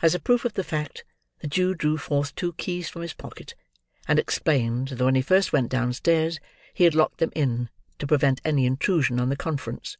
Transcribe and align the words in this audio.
As 0.00 0.14
a 0.14 0.20
proof 0.20 0.44
of 0.44 0.52
the 0.54 0.62
fact, 0.62 1.02
the 1.40 1.48
Jew 1.48 1.74
drew 1.74 1.98
forth 1.98 2.36
two 2.36 2.52
keys 2.52 2.88
from 2.88 3.02
his 3.02 3.14
pocket; 3.14 3.56
and 4.06 4.20
explained, 4.20 4.86
that 4.90 5.04
when 5.04 5.16
he 5.16 5.22
first 5.22 5.52
went 5.52 5.70
downstairs, 5.70 6.38
he 6.72 6.84
had 6.84 6.94
locked 6.94 7.18
them 7.18 7.32
in, 7.34 7.68
to 7.98 8.06
prevent 8.06 8.40
any 8.44 8.64
intrusion 8.64 9.18
on 9.18 9.30
the 9.30 9.36
conference. 9.36 9.96